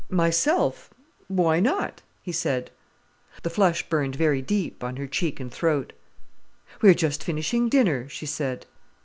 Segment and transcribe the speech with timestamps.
[0.09, 2.71] "Myself—why not?" he said.
[3.43, 5.93] The flush burned very deep on her cheek and throat.
[6.81, 8.65] "We are just finishing dinner," she said.